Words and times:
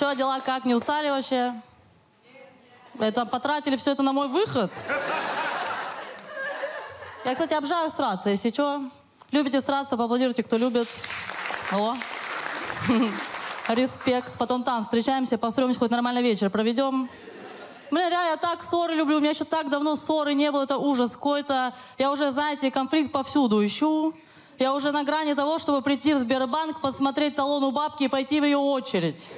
Че, 0.00 0.14
дела 0.14 0.40
как? 0.40 0.64
Не 0.64 0.74
устали 0.74 1.10
вообще? 1.10 1.52
Это 2.98 3.26
потратили 3.26 3.76
все 3.76 3.90
это 3.92 4.02
на 4.02 4.14
мой 4.14 4.28
выход? 4.28 4.70
Я, 7.26 7.34
кстати, 7.34 7.52
обжаю 7.52 7.90
сраться, 7.90 8.30
если 8.30 8.48
что. 8.48 8.80
Любите 9.30 9.60
сраться, 9.60 9.98
поаплодируйте, 9.98 10.42
кто 10.42 10.56
любит. 10.56 10.88
О. 11.70 11.94
Респект. 13.68 14.38
Потом 14.38 14.62
там 14.62 14.84
встречаемся, 14.84 15.36
построимся, 15.36 15.78
хоть 15.78 15.90
нормальный 15.90 16.22
вечер 16.22 16.48
проведем. 16.48 17.10
Блин, 17.90 18.08
реально, 18.08 18.30
я 18.30 18.36
так 18.38 18.62
ссоры 18.62 18.94
люблю. 18.94 19.18
У 19.18 19.20
меня 19.20 19.32
еще 19.32 19.44
так 19.44 19.68
давно 19.68 19.96
ссоры 19.96 20.32
не 20.32 20.50
было. 20.50 20.62
Это 20.62 20.78
ужас 20.78 21.12
какой-то. 21.12 21.74
Я 21.98 22.10
уже, 22.10 22.30
знаете, 22.32 22.70
конфликт 22.70 23.12
повсюду 23.12 23.62
ищу. 23.62 24.14
Я 24.58 24.72
уже 24.72 24.92
на 24.92 25.04
грани 25.04 25.34
того, 25.34 25.58
чтобы 25.58 25.82
прийти 25.82 26.14
в 26.14 26.20
Сбербанк, 26.20 26.80
посмотреть 26.80 27.34
талон 27.34 27.64
у 27.64 27.70
бабки 27.70 28.04
и 28.04 28.08
пойти 28.08 28.40
в 28.40 28.44
ее 28.44 28.56
очередь. 28.56 29.34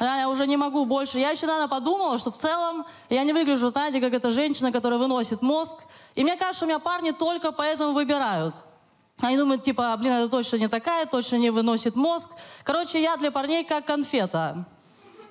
Я 0.00 0.28
уже 0.28 0.46
не 0.46 0.56
могу 0.56 0.84
больше. 0.84 1.18
Я 1.18 1.30
еще, 1.30 1.46
наверное, 1.46 1.68
подумала, 1.68 2.18
что 2.18 2.30
в 2.30 2.36
целом 2.36 2.86
я 3.10 3.24
не 3.24 3.32
выгляжу, 3.32 3.68
знаете, 3.68 4.00
как 4.00 4.14
эта 4.14 4.30
женщина, 4.30 4.70
которая 4.70 4.98
выносит 4.98 5.42
мозг. 5.42 5.78
И 6.14 6.22
мне 6.22 6.36
кажется, 6.36 6.58
что 6.58 6.66
меня 6.66 6.78
парни 6.78 7.10
только 7.10 7.52
поэтому 7.52 7.92
выбирают. 7.92 8.54
Они 9.20 9.36
думают, 9.36 9.62
типа, 9.62 9.96
блин, 9.98 10.12
это 10.12 10.28
точно 10.28 10.56
не 10.56 10.68
такая, 10.68 11.06
точно 11.06 11.36
не 11.36 11.50
выносит 11.50 11.96
мозг. 11.96 12.30
Короче, 12.62 13.02
я 13.02 13.16
для 13.16 13.32
парней 13.32 13.64
как 13.64 13.84
конфета. 13.84 14.64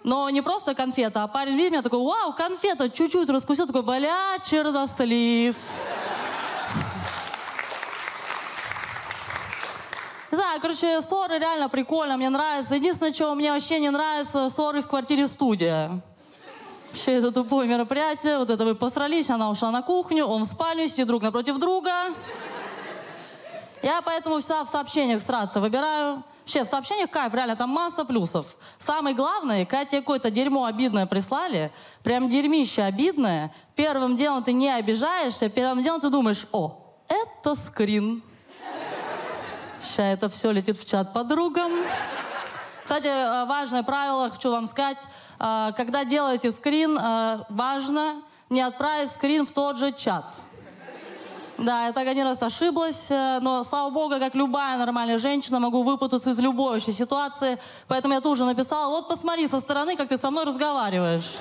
Но 0.04 0.30
не 0.30 0.42
просто 0.42 0.76
конфета, 0.76 1.24
а 1.24 1.28
парень 1.28 1.56
видит 1.56 1.72
меня 1.72 1.82
такой, 1.82 2.00
вау, 2.00 2.34
конфета, 2.34 2.90
чуть-чуть 2.90 3.30
раскусил, 3.30 3.68
такой, 3.68 3.84
бля, 3.84 4.38
чернослив. 4.44 5.56
Да, 10.32 10.60
короче, 10.62 11.02
ссоры 11.02 11.40
реально 11.40 11.70
прикольно, 11.70 12.18
мне 12.18 12.30
нравится. 12.30 12.76
Единственное, 12.76 13.14
что 13.14 13.34
мне 13.34 13.52
вообще 13.52 13.80
не 13.80 13.90
нравится, 13.90 14.50
ссоры 14.50 14.82
в 14.82 14.88
квартире 14.88 15.28
студия. 15.28 16.02
Вообще 16.90 17.14
это 17.14 17.32
тупое 17.32 17.68
мероприятие, 17.68 18.38
вот 18.38 18.50
это 18.50 18.66
вы 18.66 18.76
посрались, 18.76 19.30
она 19.30 19.50
ушла 19.50 19.72
на 19.72 19.82
кухню, 19.82 20.26
он 20.26 20.44
в 20.44 20.48
спальню, 20.48 20.88
сидит 20.88 21.08
друг 21.08 21.22
напротив 21.22 21.58
друга. 21.58 21.92
Я 23.84 24.02
поэтому 24.02 24.40
вся 24.40 24.64
в 24.64 24.70
сообщениях 24.70 25.22
сраться 25.22 25.60
выбираю. 25.60 26.24
Вообще, 26.40 26.64
в 26.64 26.68
сообщениях 26.68 27.10
кайф, 27.10 27.34
реально, 27.34 27.56
там 27.56 27.70
масса 27.70 28.06
плюсов. 28.06 28.56
Самое 28.80 29.16
главное, 29.16 29.66
когда 29.66 29.86
тебе 29.86 30.02
какое-то 30.02 30.32
дерьмо 30.32 30.66
обидное 30.66 31.06
прислали, 31.06 31.72
прям 32.04 32.30
дерьмище 32.30 32.84
обидное, 32.84 33.54
первым 33.76 34.16
делом 34.16 34.44
ты 34.44 34.54
не 34.54 34.70
обижаешься, 34.70 35.50
первым 35.50 35.84
делом 35.84 36.00
ты 36.00 36.10
думаешь, 36.10 36.48
о, 36.54 36.80
это 37.10 37.56
скрин. 37.56 38.24
Сейчас 39.82 40.14
это 40.14 40.30
все 40.30 40.52
летит 40.52 40.80
в 40.80 40.90
чат 40.90 41.14
подругам. 41.14 41.72
Кстати, 42.84 43.08
э, 43.08 43.46
важное 43.46 43.84
правило, 43.84 44.30
хочу 44.30 44.50
вам 44.50 44.66
сказать. 44.66 45.00
э, 45.40 45.72
Когда 45.76 46.06
делаете 46.06 46.52
скрин, 46.52 46.98
э, 46.98 47.40
важно 47.50 48.22
не 48.50 48.62
отправить 48.62 49.12
скрин 49.12 49.46
в 49.46 49.52
тот 49.52 49.78
же 49.78 49.92
чат. 49.92 50.42
Да, 51.58 51.88
я 51.88 51.92
так 51.92 52.08
один 52.08 52.26
раз 52.26 52.44
ошиблась, 52.44 53.08
но, 53.10 53.64
слава 53.64 53.90
богу, 53.90 54.20
как 54.20 54.36
любая 54.36 54.78
нормальная 54.78 55.18
женщина, 55.18 55.60
могу 55.60 55.82
выпутаться 55.82 56.30
из 56.30 56.40
любой 56.40 56.74
вообще 56.74 56.92
ситуации. 56.92 57.58
Поэтому 57.88 58.14
я 58.14 58.22
тут 58.22 58.38
же 58.38 58.46
написала, 58.46 58.90
вот 58.90 59.10
посмотри 59.10 59.48
со 59.48 59.60
стороны, 59.60 59.98
как 59.98 60.08
ты 60.08 60.20
со 60.20 60.30
мной 60.30 60.46
разговариваешь. 60.46 61.38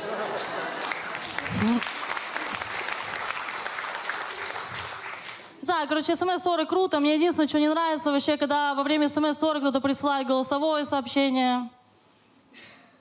Да, 5.78 5.86
короче, 5.86 6.16
смс-ссоры 6.16 6.64
круто. 6.64 7.00
Мне 7.00 7.16
единственное, 7.16 7.48
что 7.48 7.60
не 7.60 7.68
нравится 7.68 8.10
вообще, 8.10 8.38
когда 8.38 8.74
во 8.74 8.82
время 8.82 9.10
смс-ссоры 9.10 9.60
кто-то 9.60 9.82
присылает 9.82 10.26
голосовое 10.26 10.86
сообщение. 10.86 11.68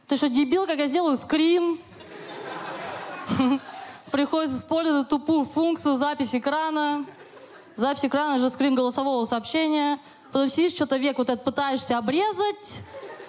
Ты 0.08 0.18
что, 0.18 0.28
дебил, 0.28 0.68
как 0.68 0.78
я 0.80 0.88
сделаю 0.88 1.16
скрин? 1.16 1.80
Приходится 4.12 4.58
использовать 4.58 5.08
тупую 5.08 5.46
функцию 5.46 5.96
запись 5.96 6.35
экрана. 6.35 7.06
Запись 7.78 8.03
экрана 8.03 8.40
же 8.40 8.50
скрин 8.50 8.75
голосового 8.75 9.24
сообщения. 9.24 9.97
Потом 10.34 10.50
сидишь, 10.50 10.74
что-то 10.74 10.97
век 10.97 11.18
вот 11.18 11.30
этот 11.30 11.46
пытаешься 11.46 11.97
обрезать. 11.97 12.74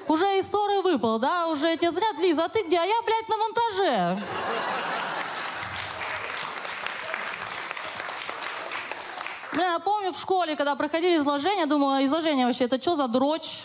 Уже 0.09 0.41
из 0.41 0.51
ссоры 0.51 0.81
выпал, 0.81 1.21
да? 1.21 1.47
Уже 1.47 1.77
тебе 1.77 1.93
звонят, 1.93 2.19
Лиза, 2.19 2.47
а 2.47 2.49
ты 2.49 2.65
где? 2.65 2.81
А 2.81 2.85
я, 2.85 3.01
блядь, 3.03 3.29
на 3.29 3.37
монтаже. 3.37 4.23
Бля, 9.57 9.73
я 9.73 9.79
помню 10.07 10.13
в 10.13 10.21
школе, 10.21 10.57
когда 10.57 10.75
проходили 10.75 11.17
изложение, 11.17 11.67
думала, 11.67 12.05
изложение 12.05 12.47
вообще, 12.47 12.65
это 12.65 12.81
что 12.81 12.97
за 12.97 13.09
дрочь? 13.09 13.65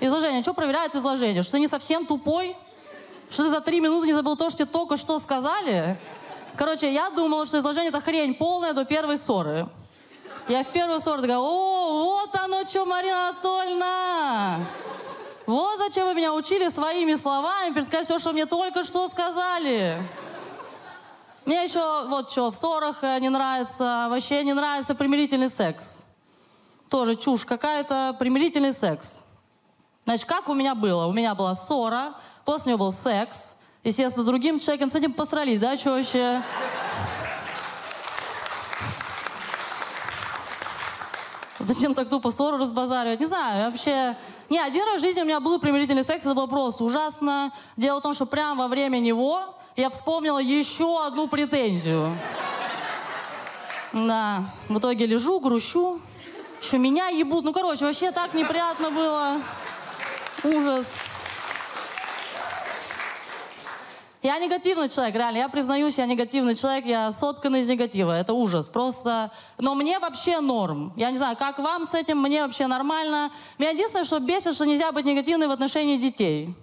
Изложение, 0.00 0.42
что 0.42 0.52
проверяет 0.54 0.94
изложение? 0.94 1.42
Что 1.42 1.52
ты 1.52 1.60
не 1.60 1.68
совсем 1.68 2.06
тупой? 2.06 2.56
Что 3.30 3.44
ты 3.44 3.50
за 3.50 3.60
три 3.60 3.80
минуты 3.80 4.06
не 4.06 4.12
забыл 4.12 4.36
то, 4.36 4.50
что 4.50 4.64
тебе 4.64 4.72
только 4.72 4.96
что 4.96 5.18
сказали? 5.18 5.98
Короче, 6.56 6.92
я 6.92 7.10
думала, 7.10 7.46
что 7.46 7.60
изложение 7.60 7.88
это 7.88 8.00
хрень 8.00 8.34
полная 8.34 8.74
до 8.74 8.84
первой 8.84 9.16
ссоры. 9.16 9.66
Я 10.48 10.64
в 10.64 10.72
первую 10.72 11.00
ссору 11.00 11.22
такая, 11.22 11.38
о, 11.38 12.04
вот 12.04 12.34
оно 12.36 12.66
что, 12.66 12.84
Марина 12.84 13.28
Анатольевна! 13.28 14.66
Вот 15.46 15.78
зачем 15.78 16.06
вы 16.06 16.14
меня 16.14 16.34
учили 16.34 16.68
своими 16.68 17.14
словами 17.14 17.72
пересказать 17.72 18.06
все, 18.06 18.18
что 18.18 18.32
мне 18.32 18.46
только 18.46 18.84
что 18.84 19.08
сказали. 19.08 20.02
Мне 21.44 21.64
еще 21.64 22.06
вот 22.06 22.30
что, 22.30 22.52
в 22.52 22.54
ссорах 22.54 23.02
э, 23.02 23.18
не 23.18 23.28
нравится, 23.28 24.06
вообще 24.08 24.44
не 24.44 24.52
нравится 24.52 24.94
примирительный 24.94 25.50
секс. 25.50 26.04
Тоже 26.88 27.16
чушь 27.16 27.44
какая-то, 27.44 28.14
примирительный 28.16 28.72
секс. 28.72 29.22
Значит, 30.04 30.26
как 30.26 30.48
у 30.48 30.54
меня 30.54 30.76
было? 30.76 31.06
У 31.06 31.12
меня 31.12 31.34
была 31.34 31.56
ссора, 31.56 32.14
после 32.44 32.72
него 32.72 32.84
был 32.84 32.92
секс. 32.92 33.56
Естественно, 33.82 34.22
с 34.24 34.26
другим 34.26 34.60
человеком 34.60 34.88
с 34.88 34.94
этим 34.94 35.12
посрались, 35.12 35.58
да, 35.58 35.76
что 35.76 35.90
вообще? 35.90 36.42
Зачем 41.58 41.94
так 41.94 42.08
тупо 42.08 42.30
ссору 42.30 42.56
разбазаривать? 42.58 43.18
Не 43.18 43.26
знаю, 43.26 43.66
вообще... 43.66 44.16
Не, 44.48 44.60
один 44.60 44.84
раз 44.84 45.00
в 45.00 45.02
жизни 45.02 45.22
у 45.22 45.24
меня 45.24 45.40
был 45.40 45.58
примирительный 45.58 46.04
секс, 46.04 46.24
это 46.24 46.34
было 46.34 46.46
просто 46.46 46.84
ужасно. 46.84 47.52
Дело 47.76 47.98
в 47.98 48.02
том, 48.02 48.14
что 48.14 48.26
прямо 48.26 48.64
во 48.64 48.68
время 48.68 48.98
него 48.98 49.56
я 49.76 49.90
вспомнила 49.90 50.38
еще 50.38 51.04
одну 51.06 51.28
претензию. 51.28 52.16
Да, 53.92 54.44
в 54.68 54.78
итоге 54.78 55.06
лежу, 55.06 55.40
грущу, 55.40 56.00
что 56.60 56.78
меня 56.78 57.08
ебут. 57.08 57.44
Ну, 57.44 57.52
короче, 57.52 57.84
вообще 57.84 58.10
так 58.10 58.34
неприятно 58.34 58.90
было. 58.90 59.42
Ужас. 60.44 60.86
Я 64.22 64.38
негативный 64.38 64.88
человек, 64.88 65.16
реально, 65.16 65.38
я 65.38 65.48
признаюсь, 65.48 65.98
я 65.98 66.06
негативный 66.06 66.54
человек, 66.54 66.86
я 66.86 67.10
соткан 67.10 67.56
из 67.56 67.68
негатива, 67.68 68.16
это 68.16 68.32
ужас, 68.34 68.68
просто... 68.68 69.32
Но 69.58 69.74
мне 69.74 69.98
вообще 69.98 70.38
норм. 70.38 70.92
Я 70.96 71.10
не 71.10 71.18
знаю, 71.18 71.36
как 71.36 71.58
вам 71.58 71.84
с 71.84 71.92
этим, 71.92 72.18
мне 72.18 72.44
вообще 72.44 72.68
нормально. 72.68 73.32
Меня 73.58 73.70
единственное, 73.70 74.04
что 74.04 74.20
бесит, 74.20 74.54
что 74.54 74.64
нельзя 74.64 74.92
быть 74.92 75.04
негативной 75.06 75.48
в 75.48 75.50
отношении 75.50 75.96
детей. 75.96 76.54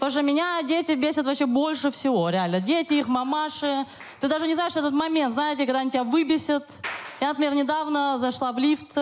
Потому 0.00 0.12
что 0.12 0.22
меня 0.22 0.62
дети 0.62 0.92
бесят 0.92 1.26
вообще 1.26 1.44
больше 1.44 1.90
всего, 1.90 2.30
реально. 2.30 2.58
Дети, 2.58 2.94
их 2.94 3.06
мамаши. 3.06 3.84
Ты 4.18 4.28
даже 4.28 4.46
не 4.46 4.54
знаешь 4.54 4.74
этот 4.74 4.94
момент, 4.94 5.34
знаете, 5.34 5.66
когда 5.66 5.80
они 5.80 5.90
тебя 5.90 6.04
выбесят. 6.04 6.78
Я, 7.20 7.28
например, 7.28 7.52
недавно 7.52 8.16
зашла 8.18 8.52
в 8.52 8.58
лифт, 8.58 8.96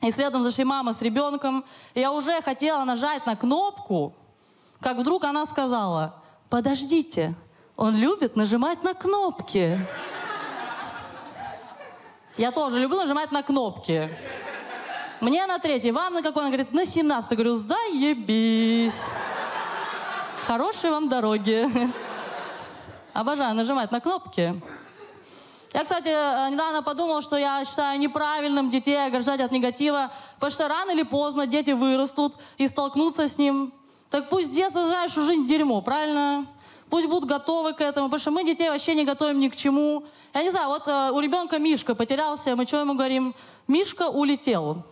и 0.00 0.10
следом 0.12 0.42
зашли 0.42 0.62
мама 0.62 0.92
с 0.92 1.02
ребенком. 1.02 1.64
И 1.94 2.00
я 2.00 2.12
уже 2.12 2.40
хотела 2.42 2.84
нажать 2.84 3.26
на 3.26 3.34
кнопку, 3.34 4.14
как 4.80 4.98
вдруг 4.98 5.24
она 5.24 5.46
сказала, 5.46 6.22
подождите, 6.48 7.34
он 7.76 7.96
любит 7.96 8.36
нажимать 8.36 8.84
на 8.84 8.94
кнопки. 8.94 9.84
Я 12.36 12.52
тоже 12.52 12.78
люблю 12.78 12.98
нажимать 12.98 13.32
на 13.32 13.42
кнопки. 13.42 14.08
Мне 15.20 15.44
на 15.48 15.58
третий, 15.58 15.90
вам 15.90 16.14
на 16.14 16.22
какой? 16.22 16.44
Она 16.44 16.50
говорит, 16.50 16.72
на 16.72 16.86
17. 16.86 17.32
Я 17.32 17.36
говорю, 17.36 17.56
заебись. 17.56 19.02
Хорошей 20.50 20.90
вам 20.90 21.08
дороги. 21.08 21.64
Обожаю 23.12 23.54
нажимать 23.54 23.92
на 23.92 24.00
кнопки. 24.00 24.60
Я, 25.72 25.84
кстати, 25.84 26.08
э, 26.08 26.50
недавно 26.50 26.82
подумал, 26.82 27.22
что 27.22 27.36
я 27.36 27.64
считаю 27.64 28.00
неправильным 28.00 28.68
детей 28.68 29.06
ограждать 29.06 29.40
от 29.40 29.52
негатива, 29.52 30.10
потому 30.40 30.50
что 30.50 30.66
рано 30.66 30.90
или 30.90 31.04
поздно 31.04 31.46
дети 31.46 31.70
вырастут 31.70 32.34
и 32.58 32.66
столкнутся 32.66 33.28
с 33.28 33.38
ним. 33.38 33.72
Так 34.10 34.28
пусть 34.28 34.52
детство 34.52 34.90
что 35.06 35.22
жизнь 35.22 35.46
дерьмо, 35.46 35.82
правильно? 35.82 36.44
Пусть 36.88 37.06
будут 37.06 37.30
готовы 37.30 37.72
к 37.72 37.80
этому, 37.80 38.08
потому 38.08 38.20
что 38.20 38.32
мы 38.32 38.42
детей 38.42 38.70
вообще 38.70 38.96
не 38.96 39.04
готовим 39.04 39.38
ни 39.38 39.46
к 39.50 39.54
чему. 39.54 40.02
Я 40.34 40.42
не 40.42 40.50
знаю, 40.50 40.66
вот 40.66 40.88
э, 40.88 41.12
у 41.12 41.20
ребенка 41.20 41.60
Мишка 41.60 41.94
потерялся, 41.94 42.56
мы 42.56 42.66
что 42.66 42.80
ему 42.80 42.94
говорим? 42.94 43.36
Мишка 43.68 44.08
улетел. 44.08 44.82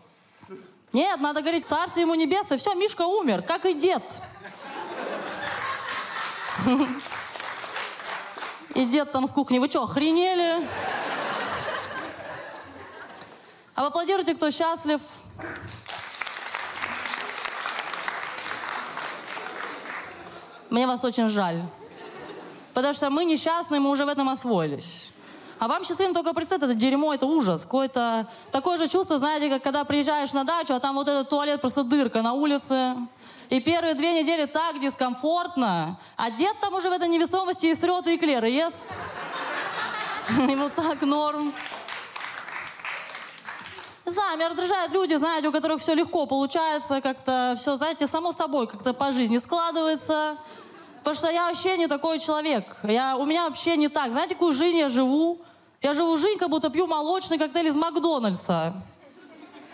Нет, 0.93 1.21
надо 1.21 1.41
говорить, 1.41 1.67
царство 1.67 1.99
ему 1.99 2.15
небесное, 2.15 2.59
все, 2.59 2.75
Мишка 2.75 3.03
умер, 3.03 3.43
как 3.43 3.67
и 3.67 3.75
дед. 3.75 4.23
И 8.75 8.85
дед 8.87 9.13
там 9.13 9.27
с 9.27 9.33
кухни, 9.33 9.59
вы 9.59 9.69
что, 9.69 9.83
охренели? 9.83 10.69
А 13.75 13.83
поаплодируйте, 13.83 14.35
кто 14.35 14.51
счастлив. 14.51 15.01
Мне 20.71 20.87
вас 20.87 21.05
очень 21.05 21.29
жаль. 21.29 21.63
Потому 22.75 22.95
что 22.95 23.11
мы 23.11 23.25
несчастные, 23.25 23.81
мы 23.81 23.91
уже 23.91 24.05
в 24.05 24.09
этом 24.09 24.29
освоились. 24.29 25.13
А 25.59 25.67
вам 25.67 25.85
счастливым 25.85 26.15
только 26.15 26.35
представить, 26.35 26.63
это 26.63 26.75
дерьмо, 26.75 27.15
это 27.15 27.27
ужас. 27.27 27.63
Какое-то 27.63 28.29
такое 28.53 28.77
же 28.79 28.87
чувство, 28.87 29.19
знаете, 29.19 29.49
как 29.49 29.63
когда 29.63 29.85
приезжаешь 29.85 30.33
на 30.33 30.45
дачу, 30.45 30.75
а 30.75 30.81
там 30.81 30.95
вот 30.95 31.09
этот 31.09 31.29
туалет 31.29 31.61
просто 31.61 31.83
дырка 31.83 32.23
на 32.23 32.33
улице. 32.33 32.97
И 33.51 33.61
первые 33.61 33.95
две 33.95 34.23
недели 34.23 34.47
так 34.47 34.81
дискомфортно. 34.81 35.99
А 36.17 36.31
дед 36.31 36.55
там 36.61 36.75
уже 36.75 36.91
в 36.91 36.93
этой 36.93 37.09
невесомости 37.09 37.67
и 37.67 37.75
срет, 37.75 38.07
и 38.07 38.17
эклеры 38.17 38.49
ест. 38.49 38.95
Ему 40.29 40.71
так 40.71 41.01
норм. 41.03 41.53
Не 44.07 44.13
знаю, 44.13 44.37
меня 44.37 44.49
раздражают 44.49 44.93
люди, 44.93 45.15
знаете, 45.15 45.49
у 45.49 45.53
которых 45.53 45.81
все 45.81 45.95
легко 45.95 46.25
получается, 46.25 47.01
как-то 47.01 47.55
все, 47.59 47.77
знаете, 47.77 48.07
само 48.07 48.33
собой 48.33 48.67
как-то 48.67 48.95
по 48.95 49.13
жизни 49.13 49.39
складывается. 49.39 50.39
Потому 50.99 51.17
что 51.17 51.31
я 51.31 51.47
вообще 51.47 51.77
не 51.77 51.87
такой 51.87 52.19
человек. 52.19 52.77
Я, 52.83 53.17
у 53.17 53.25
меня 53.25 53.45
вообще 53.45 53.77
не 53.77 53.89
так. 53.89 54.11
Знаете, 54.11 54.35
какую 54.35 54.53
жизнь 54.53 54.79
я 54.79 54.89
живу? 54.89 55.41
Я 55.81 55.95
живу 55.95 56.17
жизнь, 56.17 56.39
как 56.39 56.51
будто 56.51 56.71
пью 56.71 56.87
молочный 56.87 57.39
коктейль 57.39 57.69
из 57.69 57.77
Макдональдса. 57.77 58.75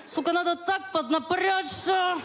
Сука, 0.04 0.32
надо 0.32 0.54
так 0.54 0.92
поднапрячься, 0.92 2.16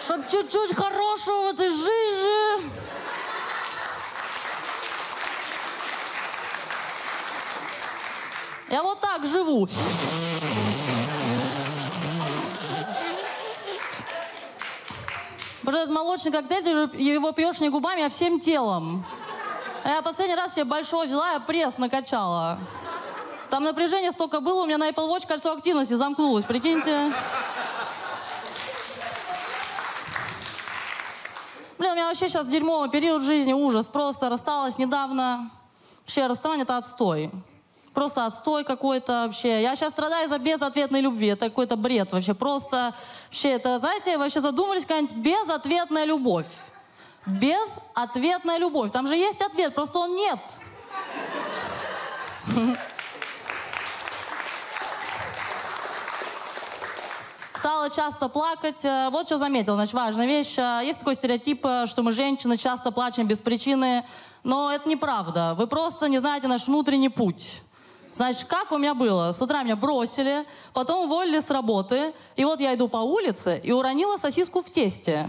чтобы 0.00 0.24
чуть-чуть 0.28 0.74
хорошего 0.74 1.50
в 1.50 1.54
этой 1.54 1.68
жизни. 1.68 2.70
Я 8.68 8.82
вот 8.82 9.00
так 9.00 9.24
живу. 9.24 9.68
Потому 15.62 15.76
что 15.76 15.82
этот 15.84 15.94
молочный 15.94 16.32
коктейль, 16.32 16.64
ты 16.64 16.98
его 16.98 17.30
пьешь 17.32 17.60
не 17.60 17.68
губами, 17.68 18.02
а 18.02 18.08
всем 18.08 18.40
телом. 18.40 19.04
А 19.84 19.88
я 19.88 20.02
последний 20.02 20.34
раз 20.34 20.54
себе 20.54 20.64
большой 20.64 21.06
взяла, 21.06 21.32
я 21.32 21.40
пресс 21.40 21.78
накачала. 21.78 22.58
Там 23.48 23.62
напряжение 23.62 24.10
столько 24.10 24.40
было, 24.40 24.62
у 24.62 24.66
меня 24.66 24.78
на 24.78 24.88
Apple 24.88 25.08
Watch 25.08 25.26
кольцо 25.26 25.52
активности 25.52 25.94
замкнулось, 25.94 26.44
прикиньте. 26.44 27.12
Блин, 31.78 31.92
у 31.92 31.94
меня 31.94 32.06
вообще 32.08 32.28
сейчас 32.28 32.46
дерьмовый 32.46 32.90
период 32.90 33.22
жизни, 33.22 33.52
ужас. 33.52 33.88
Просто 33.88 34.28
рассталась 34.28 34.78
недавно. 34.78 35.50
Вообще, 36.00 36.26
расставание— 36.26 36.62
это 36.64 36.76
отстой. 36.76 37.30
Просто 37.94 38.24
отстой 38.24 38.64
какой-то 38.64 39.24
вообще. 39.24 39.62
Я 39.62 39.76
сейчас 39.76 39.92
страдаю 39.92 40.28
за 40.28 40.38
безответной 40.38 41.00
любви. 41.00 41.28
Это 41.28 41.48
какой-то 41.48 41.76
бред 41.76 42.12
вообще. 42.12 42.32
Просто 42.32 42.94
вообще 43.26 43.50
это, 43.50 43.78
знаете, 43.78 44.16
вообще 44.16 44.40
задумались 44.40 44.82
какая-нибудь 44.82 45.16
безответная 45.16 46.04
любовь. 46.04 46.46
Безответная 47.26 48.58
любовь. 48.58 48.90
Там 48.90 49.06
же 49.06 49.16
есть 49.16 49.42
ответ, 49.42 49.74
просто 49.74 49.98
он 49.98 50.14
нет. 50.14 50.40
Стала 57.54 57.90
часто 57.90 58.28
плакать. 58.28 58.84
Э, 58.84 59.08
вот 59.12 59.26
что 59.26 59.38
заметил, 59.38 59.74
значит, 59.74 59.94
важная 59.94 60.26
вещь. 60.26 60.58
Э, 60.58 60.80
есть 60.82 60.98
такой 60.98 61.14
стереотип, 61.14 61.64
э, 61.64 61.86
что 61.86 62.02
мы, 62.02 62.10
женщины, 62.10 62.56
часто 62.56 62.90
плачем 62.90 63.28
без 63.28 63.40
причины. 63.40 64.04
Но 64.42 64.72
это 64.72 64.88
неправда. 64.88 65.54
Вы 65.56 65.68
просто 65.68 66.08
не 66.08 66.18
знаете 66.18 66.48
наш 66.48 66.66
внутренний 66.66 67.08
путь. 67.08 67.62
Значит, 68.12 68.44
как 68.44 68.72
у 68.72 68.78
меня 68.78 68.94
было? 68.94 69.32
С 69.32 69.40
утра 69.40 69.62
меня 69.62 69.76
бросили, 69.76 70.44
потом 70.74 71.04
уволили 71.04 71.40
с 71.40 71.48
работы, 71.50 72.12
и 72.36 72.44
вот 72.44 72.60
я 72.60 72.74
иду 72.74 72.88
по 72.88 72.98
улице 72.98 73.60
и 73.62 73.72
уронила 73.72 74.18
сосиску 74.18 74.62
в 74.62 74.70
тесте. 74.70 75.28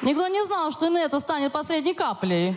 Никто 0.00 0.28
не 0.28 0.44
знал, 0.44 0.70
что 0.70 0.86
это 0.86 1.20
станет 1.20 1.52
последней 1.52 1.94
каплей. 1.94 2.56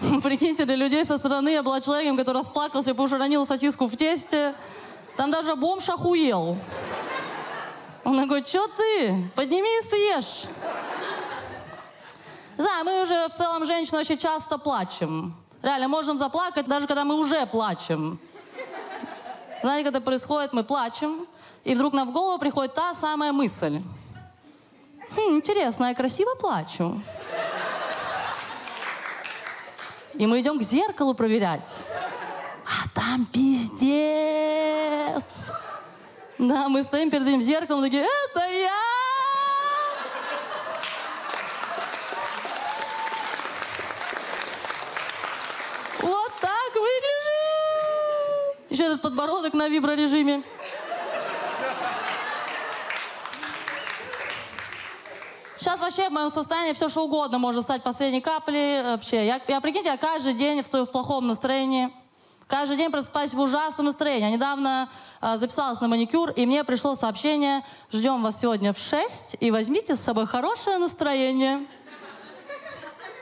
Прикиньте, 0.22 0.64
для 0.64 0.76
людей 0.76 1.04
со 1.04 1.18
стороны 1.18 1.50
я 1.50 1.62
была 1.62 1.80
человеком, 1.80 2.16
который 2.16 2.38
расплакался, 2.38 2.90
потому 2.90 3.08
что 3.08 3.16
уронил 3.16 3.46
сосиску 3.46 3.86
в 3.86 3.96
тесте. 3.96 4.54
Там 5.16 5.30
даже 5.30 5.54
бомж 5.54 5.88
охуел. 5.88 6.56
Он 8.04 8.20
такой, 8.20 8.44
что 8.44 8.68
ты? 8.68 9.30
Подними 9.34 9.68
и 9.80 9.88
съешь. 9.88 10.50
Да, 12.56 12.84
мы 12.84 13.02
уже 13.02 13.28
в 13.28 13.34
целом, 13.34 13.64
женщины, 13.64 13.98
очень 13.98 14.18
часто 14.18 14.58
плачем. 14.58 15.34
Реально, 15.62 15.88
можем 15.88 16.18
заплакать, 16.18 16.66
даже 16.66 16.86
когда 16.86 17.04
мы 17.04 17.16
уже 17.16 17.46
плачем. 17.46 18.18
Знаете, 19.62 19.84
когда 19.84 20.00
происходит, 20.00 20.52
мы 20.52 20.64
плачем, 20.64 21.26
и 21.64 21.74
вдруг 21.74 21.92
нам 21.92 22.08
в 22.08 22.12
голову 22.12 22.38
приходит 22.38 22.74
та 22.74 22.94
самая 22.94 23.32
мысль. 23.32 23.82
Хм, 25.14 25.36
интересно, 25.36 25.86
я 25.86 25.94
красиво 25.94 26.34
плачу. 26.34 27.00
И 30.14 30.26
мы 30.26 30.40
идем 30.40 30.58
к 30.58 30.62
зеркалу 30.62 31.14
проверять. 31.14 31.80
А 32.64 32.88
там 32.94 33.26
пиздец. 33.26 35.24
Да, 36.38 36.68
мы 36.68 36.82
стоим 36.82 37.10
перед 37.10 37.26
этим 37.26 37.40
зеркалом, 37.40 37.82
такие, 37.82 38.02
это 38.02 38.40
я! 38.50 38.72
Вот 46.02 46.32
так 46.40 46.74
выгляжу. 46.74 47.36
Еще 48.68 48.75
этот 48.86 49.02
подбородок 49.02 49.54
на 49.54 49.68
виброрежиме. 49.68 50.42
Сейчас 55.56 55.80
вообще 55.80 56.08
в 56.08 56.12
моем 56.12 56.30
состоянии 56.30 56.72
все 56.74 56.88
что 56.88 57.04
угодно 57.04 57.38
может 57.38 57.64
стать 57.64 57.82
последней 57.82 58.20
каплей. 58.20 58.82
Вообще, 58.82 59.26
я, 59.26 59.40
я 59.48 59.60
прикиньте, 59.60 59.88
я 59.88 59.96
каждый 59.96 60.34
день 60.34 60.62
стою 60.62 60.84
в 60.84 60.90
плохом 60.90 61.26
настроении. 61.26 61.90
Каждый 62.46 62.76
день 62.76 62.90
просыпаюсь 62.92 63.34
в 63.34 63.40
ужасном 63.40 63.86
настроении. 63.86 64.26
Я 64.26 64.30
недавно 64.30 64.88
э, 65.20 65.36
записалась 65.36 65.80
на 65.80 65.88
маникюр, 65.88 66.30
и 66.30 66.46
мне 66.46 66.62
пришло 66.62 66.94
сообщение, 66.94 67.64
ждем 67.90 68.22
вас 68.22 68.38
сегодня 68.38 68.72
в 68.72 68.78
6, 68.78 69.38
и 69.40 69.50
возьмите 69.50 69.96
с 69.96 70.00
собой 70.00 70.26
хорошее 70.26 70.78
настроение. 70.78 71.66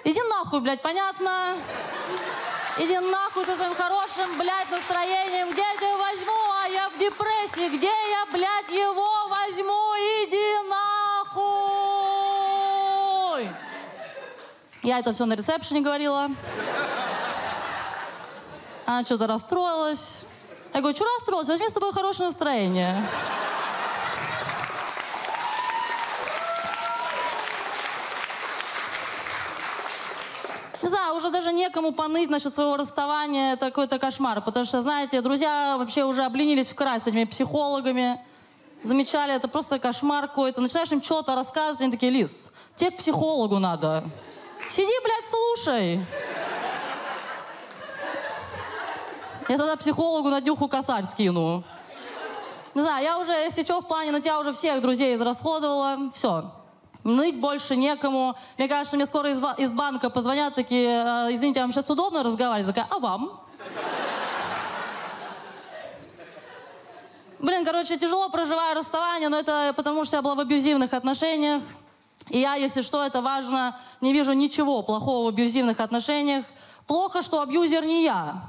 Иди 0.05 0.21
нахуй, 0.29 0.61
блядь, 0.61 0.83
понятно? 0.83 1.57
Иди 2.77 2.99
нахуй 2.99 3.45
со 3.45 3.55
своим 3.55 3.73
хорошим, 3.75 4.37
блядь, 4.37 4.69
настроением. 4.69 5.51
Где 5.51 5.63
я 5.63 5.77
тебя 5.77 5.97
возьму? 5.97 6.33
А 6.61 6.67
я 6.69 6.89
в 6.89 6.99
депрессии. 6.99 7.69
Где 7.69 7.87
я, 7.87 8.27
блядь, 8.33 8.69
его 8.71 9.29
возьму? 9.29 9.95
Иди 10.25 10.69
нахуй! 10.69 11.55
Я 14.83 14.99
это 14.99 15.13
все 15.13 15.25
на 15.25 15.35
ресепшене 15.35 15.83
говорила. 15.83 16.31
Она 18.87 19.05
что-то 19.05 19.29
расстроилась. 19.29 20.27
Я 20.73 20.81
говорю, 20.81 20.97
что 20.97 21.05
расстроилась? 21.05 21.49
Возьми 21.49 21.69
с 21.69 21.73
собой 21.73 21.93
хорошее 21.93 22.27
настроение. 22.27 23.07
Не 30.85 30.91
знаю, 30.91 31.15
уже 31.15 31.31
даже 31.31 31.51
некому 31.51 31.93
поныть 31.93 32.29
насчет 32.29 32.53
своего 32.53 32.77
расставания. 32.77 33.55
Это 33.55 33.71
какой-то 33.71 33.99
кошмар. 33.99 34.43
Потому 34.43 34.67
что, 34.67 34.83
знаете, 34.83 35.23
друзья 35.23 35.77
вообще 35.79 36.05
уже 36.05 36.25
обленились 36.25 36.69
в 36.69 36.75
край 36.75 37.01
с 37.01 37.07
этими 37.07 37.25
психологами. 37.25 38.23
Замечали, 38.83 39.33
это 39.33 39.49
просто 39.49 39.79
кошмар 39.79 40.29
какой-то. 40.29 40.61
Начинаешь 40.61 40.93
им 40.93 41.03
что-то 41.03 41.35
рассказывать, 41.35 41.81
они 41.81 41.91
такие, 41.91 42.13
Лис, 42.13 42.53
тебе 42.77 42.91
к 42.91 42.99
психологу 42.99 43.59
надо. 43.59 44.05
Сиди, 44.69 44.93
блядь, 45.03 45.25
слушай. 45.25 46.07
Я 49.49 49.57
тогда 49.57 49.77
психологу 49.77 50.29
на 50.29 50.43
днюху 50.43 50.69
косарь 50.69 51.07
скину. 51.07 51.65
Не 52.75 52.83
знаю, 52.83 53.03
я 53.03 53.19
уже, 53.19 53.33
если 53.33 53.65
что, 53.65 53.81
в 53.81 53.89
плане 53.89 54.11
на 54.11 54.21
тебя 54.21 54.39
уже 54.39 54.53
всех 54.53 54.83
друзей 54.83 55.17
израсходовала. 55.17 56.11
Все. 56.13 56.53
Ныть 57.05 57.37
больше 57.37 57.77
некому. 57.77 58.35
Мне 58.57 58.67
кажется, 58.67 58.97
мне 58.97 59.05
скоро 59.05 59.31
из, 59.31 59.41
из 59.59 59.73
банка 59.73 60.09
позвонят 60.09 60.55
такие, 60.55 60.89
«Э, 60.89 61.29
извините, 61.31 61.61
вам 61.61 61.71
сейчас 61.71 61.89
удобно 61.91 62.23
разговаривать? 62.23 62.75
Такая, 62.75 62.89
а 62.91 62.99
вам? 62.99 63.41
Блин, 67.39 67.63
короче, 67.67 67.99
тяжело 67.99 68.31
проживаю 68.31 68.75
расставание, 68.75 69.29
но 69.29 69.39
это 69.39 69.75
потому, 69.77 70.07
что 70.07 70.17
я 70.17 70.23
была 70.23 70.35
в 70.35 70.41
абьюзивных 70.41 70.95
отношениях. 70.95 71.63
И 72.31 72.39
я, 72.39 72.55
если 72.55 72.81
что, 72.81 73.05
это 73.05 73.21
важно, 73.21 73.79
не 74.01 74.15
вижу 74.15 74.33
ничего 74.33 74.83
плохого 74.83 75.27
в 75.27 75.29
абьюзивных 75.29 75.81
отношениях. 75.81 76.47
Плохо, 76.87 77.21
что 77.21 77.43
абьюзер 77.43 77.85
не 77.85 78.05
я. 78.05 78.43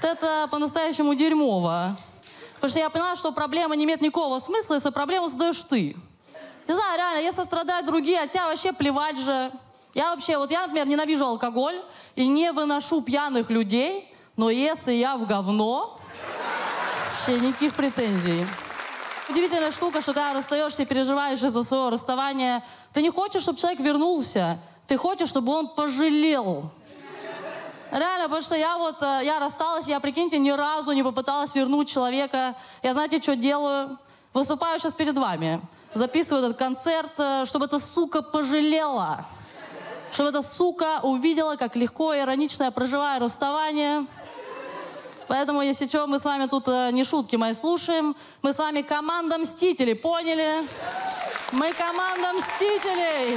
Это 0.00 0.48
по-настоящему 0.50 1.14
дерьмово. 1.14 1.98
Потому 2.54 2.70
что 2.70 2.78
я 2.78 2.88
поняла, 2.88 3.16
что 3.16 3.32
проблема 3.32 3.76
не 3.76 3.84
имеет 3.84 4.00
никакого 4.00 4.38
смысла, 4.38 4.76
если 4.76 4.88
проблему 4.88 5.28
создаешь 5.28 5.62
ты. 5.68 5.96
Не 6.68 6.74
знаю, 6.74 6.98
реально, 6.98 7.20
если 7.20 7.42
страдают 7.42 7.86
другие, 7.86 8.20
от 8.20 8.30
тебя 8.30 8.46
вообще 8.46 8.72
плевать 8.72 9.18
же. 9.18 9.52
Я 9.94 10.10
вообще, 10.10 10.38
вот 10.38 10.50
я, 10.50 10.62
например, 10.62 10.86
ненавижу 10.86 11.24
алкоголь 11.24 11.82
и 12.14 12.26
не 12.26 12.52
выношу 12.52 13.00
пьяных 13.02 13.50
людей, 13.50 14.12
но 14.36 14.50
если 14.50 14.92
я 14.92 15.16
в 15.16 15.26
говно, 15.26 15.98
вообще 17.10 17.40
никаких 17.40 17.74
претензий. 17.74 18.46
удивительная 19.28 19.70
штука, 19.72 20.00
что 20.00 20.12
когда 20.12 20.32
расстаешься 20.32 20.82
и 20.82 20.86
переживаешь 20.86 21.42
из-за 21.42 21.62
своего 21.62 21.90
расставания, 21.90 22.64
ты 22.92 23.02
не 23.02 23.10
хочешь, 23.10 23.42
чтобы 23.42 23.58
человек 23.58 23.80
вернулся, 23.80 24.60
ты 24.86 24.96
хочешь, 24.96 25.28
чтобы 25.28 25.52
он 25.52 25.68
пожалел. 25.68 26.70
Реально, 27.90 28.24
потому 28.24 28.42
что 28.42 28.54
я 28.54 28.78
вот, 28.78 29.02
э, 29.02 29.20
я 29.24 29.40
рассталась, 29.40 29.88
я, 29.88 29.98
прикиньте, 29.98 30.38
ни 30.38 30.50
разу 30.50 30.92
не 30.92 31.02
попыталась 31.02 31.54
вернуть 31.56 31.90
человека. 31.90 32.54
Я 32.82 32.92
знаете, 32.92 33.20
что 33.20 33.34
делаю? 33.34 33.98
Выступаю 34.32 34.78
сейчас 34.78 34.92
перед 34.92 35.18
вами. 35.18 35.60
Записываю 35.92 36.44
этот 36.44 36.56
концерт, 36.56 37.12
э, 37.18 37.44
чтобы 37.46 37.64
эта 37.64 37.80
сука 37.80 38.22
пожалела. 38.22 39.26
Чтобы 40.12 40.28
эта 40.30 40.42
сука 40.42 41.00
увидела, 41.02 41.56
как 41.56 41.74
легко 41.74 42.14
и 42.14 42.20
иронично 42.20 42.64
я 42.64 42.70
проживаю 42.70 43.20
расставание. 43.20 44.06
Поэтому, 45.26 45.62
если 45.62 45.88
что, 45.88 46.06
мы 46.06 46.20
с 46.20 46.24
вами 46.24 46.46
тут 46.46 46.68
э, 46.68 46.90
не 46.92 47.02
шутки 47.02 47.34
мои 47.34 47.54
слушаем. 47.54 48.14
Мы 48.42 48.52
с 48.52 48.58
вами 48.58 48.82
команда 48.82 49.36
Мстителей, 49.38 49.96
поняли? 49.96 50.64
Мы 51.50 51.72
команда 51.72 52.32
Мстителей. 52.32 53.36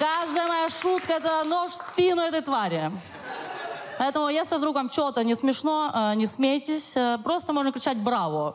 Каждая 0.00 0.48
моя 0.48 0.68
шутка— 0.68 1.12
это 1.14 1.44
нож 1.44 1.70
в 1.70 1.76
спину 1.76 2.22
этой 2.22 2.40
твари. 2.40 2.90
Поэтому, 4.02 4.28
если 4.30 4.56
вдруг 4.56 4.74
вам 4.74 4.90
что-то 4.90 5.22
не 5.22 5.36
смешно, 5.36 5.92
э, 5.94 6.14
не 6.16 6.26
смейтесь, 6.26 6.96
э, 6.96 7.18
просто 7.22 7.52
можно 7.52 7.70
кричать 7.70 7.96
«Браво!». 7.98 8.52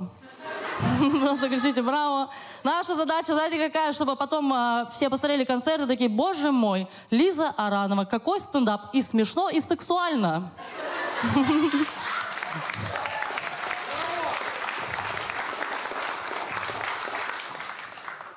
Просто 1.22 1.48
кричите 1.48 1.82
«Браво!». 1.82 2.30
Наша 2.66 2.96
задача, 2.96 3.34
знаете, 3.34 3.58
какая? 3.58 3.94
Чтобы 3.94 4.18
потом 4.18 4.54
э, 4.54 4.88
все 4.92 5.10
посмотрели 5.10 5.46
концерт 5.46 5.84
и 5.84 5.88
такие 5.88 6.10
«Боже 6.10 6.51
мой, 6.51 6.89
Лиза 7.12 7.54
Аранова, 7.56 8.04
какой 8.04 8.42
стендап! 8.42 8.94
И 8.94 9.01
смешно, 9.01 9.50
и 9.50 9.62
сексуально!» 9.62 10.51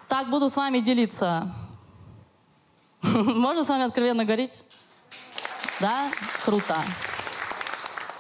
Так 0.07 0.31
буду 0.31 0.49
с 0.49 0.55
вами 0.55 0.79
делиться. 0.79 1.53
Можно 3.03 3.65
с 3.65 3.69
вами 3.69 3.83
откровенно 3.85 4.25
говорить? 4.25 4.53
Да? 5.81 6.11
Круто. 6.45 6.77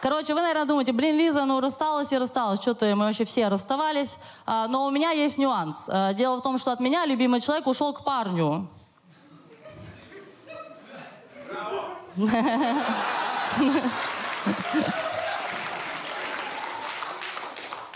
Короче, 0.00 0.32
вы, 0.32 0.40
наверное, 0.40 0.64
думаете, 0.64 0.92
блин, 0.92 1.18
Лиза, 1.18 1.44
ну 1.44 1.60
рассталась 1.60 2.10
и 2.10 2.16
рассталась, 2.16 2.60
что-то 2.60 2.86
мы 2.96 3.04
вообще 3.04 3.24
все 3.26 3.48
расставались. 3.48 4.16
А, 4.46 4.66
но 4.66 4.86
у 4.86 4.90
меня 4.90 5.10
есть 5.10 5.36
нюанс. 5.36 5.84
А, 5.88 6.14
дело 6.14 6.38
в 6.38 6.42
том, 6.42 6.56
что 6.56 6.72
от 6.72 6.80
меня 6.80 7.04
любимый 7.04 7.40
человек 7.40 7.66
ушел 7.66 7.92
к 7.92 8.02
парню. 8.02 8.66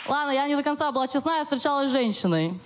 Ладно, 0.06 0.32
я 0.32 0.46
не 0.46 0.56
до 0.56 0.62
конца 0.62 0.92
была 0.92 1.08
честна, 1.08 1.38
я 1.38 1.44
встречалась 1.44 1.88
с 1.88 1.92
женщиной. 1.92 2.60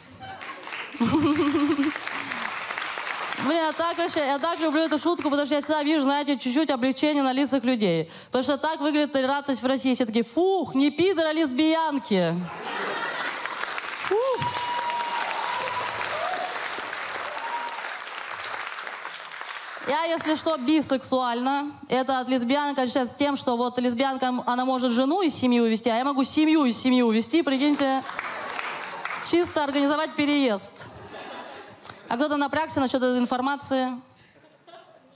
Блин, 3.49 3.63
я 3.63 3.73
так 3.73 3.97
вообще, 3.97 4.21
я 4.21 4.39
так 4.39 4.61
люблю 4.61 4.83
эту 4.83 4.99
шутку, 4.99 5.31
потому 5.31 5.47
что 5.47 5.55
я 5.55 5.63
всегда 5.63 5.83
вижу, 5.83 6.03
знаете, 6.03 6.37
чуть-чуть 6.37 6.69
облегчения 6.69 7.23
на 7.23 7.33
лицах 7.33 7.65
людей. 7.65 8.11
Потому 8.27 8.43
что 8.43 8.59
так 8.59 8.79
выглядит 8.81 9.13
толерантность 9.13 9.63
в 9.63 9.67
России. 9.67 9.95
Все 9.95 10.05
такие, 10.05 10.23
фух, 10.23 10.75
не 10.75 10.91
пидор, 10.91 11.25
а 11.25 11.33
лесбиянки. 11.33 12.35
Фух. 14.03 14.41
Я, 19.89 20.05
если 20.05 20.35
что, 20.35 20.59
бисексуальна. 20.59 21.73
Это 21.89 22.19
от 22.19 22.29
лесбиянка 22.29 22.83
отличается 22.83 23.17
тем, 23.17 23.35
что 23.35 23.57
вот 23.57 23.79
лесбиянка, 23.79 24.43
она 24.45 24.67
может 24.67 24.93
жену 24.93 25.23
из 25.23 25.35
семьи 25.35 25.59
увезти, 25.59 25.89
а 25.89 25.97
я 25.97 26.05
могу 26.05 26.23
семью 26.23 26.67
из 26.67 26.77
семьи 26.77 27.01
увезти, 27.01 27.41
прикиньте. 27.41 28.05
Чисто 29.31 29.65
организовать 29.65 30.13
переезд. 30.17 30.89
А 32.09 32.17
кто-то 32.17 32.37
напрягся 32.37 32.81
насчет 32.81 33.03
этой 33.03 33.19
информации? 33.19 33.93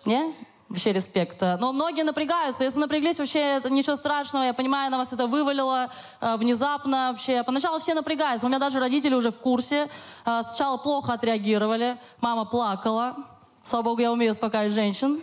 Не? 0.04 0.34
Вообще 0.68 0.92
респект. 0.92 1.40
Но 1.40 1.72
многие 1.72 2.02
напрягаются. 2.02 2.64
Если 2.64 2.80
напряглись, 2.80 3.18
вообще 3.18 3.56
это 3.56 3.70
ничего 3.70 3.96
страшного. 3.96 4.44
Я 4.44 4.54
понимаю, 4.54 4.90
на 4.90 4.98
вас 4.98 5.12
это 5.12 5.26
вывалило 5.26 5.90
э, 6.20 6.36
внезапно 6.36 7.10
вообще. 7.10 7.42
Поначалу 7.42 7.78
все 7.78 7.94
напрягаются. 7.94 8.46
У 8.46 8.48
меня 8.48 8.58
даже 8.58 8.80
родители 8.80 9.14
уже 9.14 9.30
в 9.30 9.38
курсе. 9.38 9.90
Э, 10.24 10.42
сначала 10.46 10.78
плохо 10.78 11.12
отреагировали. 11.12 11.98
Мама 12.20 12.46
плакала. 12.46 13.16
Слава 13.64 13.84
богу, 13.84 14.00
я 14.00 14.12
умею 14.12 14.32
успокаивать 14.32 14.72
женщин. 14.72 15.22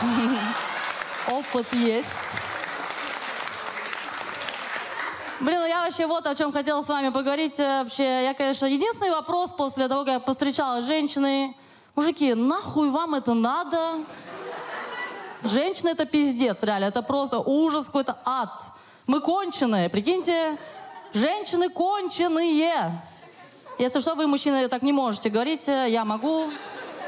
Опыт 1.28 1.72
есть. 1.72 2.08
Блин, 5.40 5.60
я 5.68 5.84
вообще 5.84 6.04
вот 6.06 6.26
о 6.26 6.34
чем 6.34 6.50
хотела 6.50 6.82
с 6.82 6.88
вами 6.88 7.10
поговорить. 7.10 7.60
Э, 7.60 7.84
вообще, 7.84 8.24
я, 8.24 8.34
конечно, 8.34 8.66
единственный 8.66 9.12
вопрос 9.12 9.52
после 9.52 9.86
того, 9.86 10.04
как 10.04 10.14
я 10.14 10.18
повстречалась 10.18 10.84
с 10.84 10.88
женщиной. 10.88 11.56
Мужики, 11.94 12.34
нахуй 12.34 12.90
вам 12.90 13.14
это 13.14 13.34
надо? 13.34 14.00
Женщина 15.44 15.90
это 15.90 16.06
пиздец, 16.06 16.58
реально. 16.62 16.86
Это 16.86 17.02
просто 17.02 17.38
ужас, 17.38 17.86
какой-то 17.86 18.18
ад. 18.24 18.72
Мы 19.06 19.20
конченые, 19.20 19.88
прикиньте. 19.88 20.58
Женщины 21.12 21.68
конченые. 21.68 23.00
Если 23.78 24.00
что, 24.00 24.16
вы, 24.16 24.26
мужчины, 24.26 24.66
так 24.66 24.82
не 24.82 24.92
можете 24.92 25.30
говорить. 25.30 25.68
Э, 25.68 25.86
я 25.88 26.04
могу. 26.04 26.50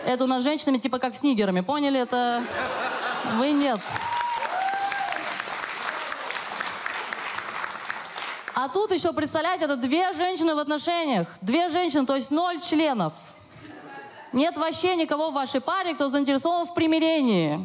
Это 0.06 0.22
у 0.22 0.26
нас 0.28 0.42
с 0.42 0.44
женщинами 0.44 0.78
типа 0.78 1.00
как 1.00 1.16
с 1.16 1.24
нигерами, 1.24 1.62
поняли? 1.62 1.98
Это... 1.98 2.44
Вы 3.38 3.50
нет. 3.50 3.80
А 8.62 8.68
тут 8.68 8.92
еще, 8.92 9.14
представляете, 9.14 9.64
это 9.64 9.76
две 9.76 10.12
женщины 10.12 10.54
в 10.54 10.58
отношениях. 10.58 11.28
Две 11.40 11.70
женщины, 11.70 12.04
то 12.04 12.14
есть 12.14 12.30
ноль 12.30 12.60
членов. 12.60 13.14
Нет 14.34 14.58
вообще 14.58 14.96
никого 14.96 15.30
в 15.30 15.32
вашей 15.32 15.62
паре, 15.62 15.94
кто 15.94 16.10
заинтересован 16.10 16.66
в 16.66 16.74
примирении. 16.74 17.58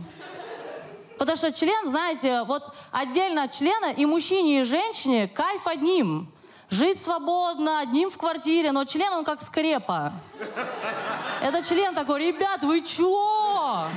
Потому 1.18 1.36
что 1.36 1.52
член, 1.52 1.90
знаете, 1.90 2.44
вот 2.44 2.74
отдельно 2.92 3.44
от 3.44 3.52
члена 3.52 3.92
и 3.92 4.06
мужчине, 4.06 4.62
и 4.62 4.64
женщине 4.64 5.28
кайф 5.28 5.68
одним. 5.68 6.32
Жить 6.70 6.98
свободно, 6.98 7.82
одним 7.82 8.10
в 8.10 8.18
квартире, 8.18 8.72
но 8.72 8.86
член, 8.86 9.12
он 9.12 9.26
как 9.26 9.42
скрепа. 9.42 10.14
Это 11.42 11.62
член 11.62 11.94
такой, 11.94 12.28
ребят, 12.28 12.64
вы 12.64 12.80
чё? 12.80 13.90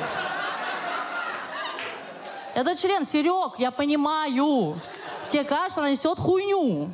Это 2.57 2.75
член, 2.75 3.05
Серег, 3.05 3.53
я 3.59 3.71
понимаю. 3.71 4.81
Тебе 5.29 5.45
кажется, 5.45 5.81
она 5.81 5.91
несет 5.91 6.19
хуйню. 6.19 6.91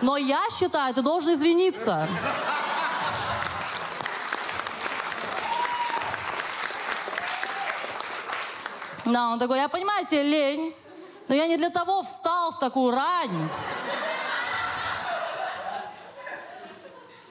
Но 0.00 0.16
я 0.16 0.42
считаю, 0.50 0.94
ты 0.94 1.02
должен 1.02 1.34
извиниться. 1.34 2.08
Да, 9.04 9.30
он 9.30 9.38
такой, 9.38 9.58
я 9.58 9.68
понимаю, 9.68 10.06
тебе 10.06 10.22
лень, 10.22 10.74
но 11.28 11.34
я 11.34 11.46
не 11.46 11.56
для 11.56 11.70
того 11.70 12.02
встал 12.02 12.52
в 12.52 12.58
такую 12.58 12.94
рань. 12.94 13.48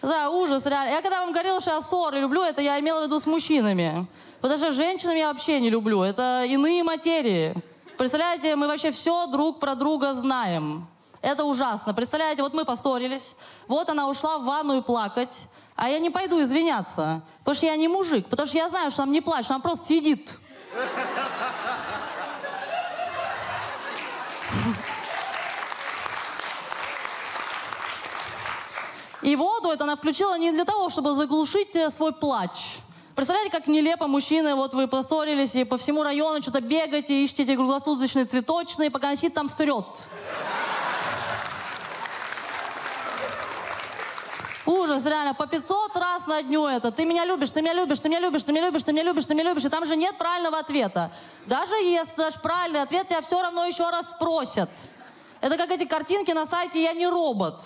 Да, 0.02 0.30
ужас, 0.30 0.66
реально. 0.66 0.92
Я 0.92 1.02
когда 1.02 1.22
вам 1.22 1.34
говорила, 1.34 1.60
что 1.60 1.72
я 1.72 1.82
ссоры 1.82 2.20
люблю, 2.20 2.42
это 2.42 2.62
я 2.62 2.80
имела 2.80 3.02
в 3.02 3.04
виду 3.04 3.20
с 3.20 3.26
мужчинами. 3.26 4.08
Потому 4.42 4.58
что 4.58 4.72
женщинами 4.72 5.20
я 5.20 5.28
вообще 5.28 5.60
не 5.60 5.70
люблю. 5.70 6.02
Это 6.02 6.46
иные 6.48 6.84
материи. 6.84 7.54
Представляете, 7.98 8.56
мы 8.56 8.68
вообще 8.68 8.92
все 8.92 9.26
друг 9.26 9.60
про 9.60 9.74
друга 9.74 10.14
знаем. 10.14 10.88
Это 11.22 11.46
ужасно. 11.46 11.96
Представляете, 11.96 12.44
вот 12.44 12.54
мы 12.54 12.64
поссорились, 12.64 13.36
вот 13.68 13.90
она 13.90 14.08
ушла 14.08 14.38
в 14.38 14.44
ванную 14.44 14.84
плакать, 14.84 15.48
а 15.76 15.90
я 15.90 15.98
не 15.98 16.12
пойду 16.12 16.40
извиняться, 16.44 17.24
потому 17.40 17.56
что 17.56 17.66
я 17.66 17.76
не 17.76 17.88
мужик, 17.88 18.28
потому 18.28 18.46
что 18.48 18.56
я 18.58 18.70
знаю, 18.70 18.92
что 18.92 19.02
она 19.02 19.12
не 19.12 19.22
плачет, 19.22 19.50
она 19.50 19.60
просто 19.60 19.88
сидит. 19.88 20.38
И 29.24 29.36
воду 29.36 29.72
это 29.72 29.86
она 29.86 29.96
включила 29.96 30.38
не 30.38 30.52
для 30.52 30.66
того, 30.66 30.90
чтобы 30.90 31.16
заглушить 31.16 31.76
э, 31.76 31.90
свой 31.90 32.14
плач, 32.14 32.78
Представляете, 33.18 33.50
как 33.50 33.66
нелепо 33.66 34.06
мужчины, 34.06 34.54
вот 34.54 34.76
вы 34.76 34.88
поссорились 34.88 35.56
и 35.56 35.64
по 35.64 35.78
всему 35.78 36.04
району 36.04 36.40
что-то 36.40 36.62
бегаете, 36.62 37.24
ищете 37.24 37.56
круглосуточные 37.56 38.26
цветочные, 38.26 38.92
пока 38.92 39.10
носит 39.10 39.34
там 39.34 39.50
стрет. 39.50 40.08
Ужас, 44.68 45.04
реально, 45.04 45.34
по 45.34 45.48
500 45.48 45.98
раз 45.98 46.28
на 46.28 46.44
дню 46.44 46.68
это. 46.68 46.92
Ты 46.92 47.06
меня 47.06 47.26
любишь, 47.26 47.50
ты 47.50 47.64
меня 47.64 47.74
любишь, 47.74 47.98
ты 47.98 48.08
меня 48.08 48.20
любишь, 48.20 48.44
ты 48.44 48.52
меня 48.52 48.66
любишь, 48.66 48.84
ты 48.84 48.94
меня 48.94 49.04
любишь, 49.04 49.26
ты 49.26 49.34
меня 49.34 49.44
любишь. 49.46 49.66
И 49.66 49.70
там 49.70 49.84
же 49.84 49.96
нет 49.96 50.16
правильного 50.20 50.60
ответа. 50.60 51.12
Даже 51.48 51.74
если 51.74 52.16
дашь 52.18 52.40
правильный 52.40 52.84
ответ, 52.84 53.08
тебя 53.08 53.22
все 53.22 53.42
равно 53.42 53.66
еще 53.66 53.90
раз 53.90 54.12
спросят. 54.12 54.70
Это 55.42 55.58
как 55.58 55.72
эти 55.72 55.86
картинки 55.86 56.30
на 56.34 56.46
сайте 56.46 56.84
«Я 56.84 56.94
не 56.94 57.08
робот». 57.08 57.64